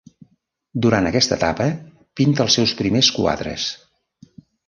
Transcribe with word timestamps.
Durant 0.85 1.09
aquesta 1.09 1.37
etapa 1.41 1.67
pinta 2.21 2.43
els 2.45 2.57
seus 2.59 2.73
primers 2.81 3.13
quadres. 3.19 3.67